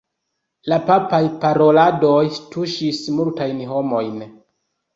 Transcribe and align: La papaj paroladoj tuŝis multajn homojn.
La 0.71 0.79
papaj 0.87 1.19
paroladoj 1.43 2.17
tuŝis 2.57 3.05
multajn 3.21 3.63
homojn. 3.77 4.21